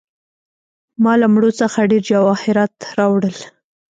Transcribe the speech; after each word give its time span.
ما 1.03 1.13
له 1.21 1.27
مړو 1.33 1.51
څخه 1.59 1.89
ډیر 1.91 2.03
جواهرات 2.09 2.75
راوړل. 2.97 3.37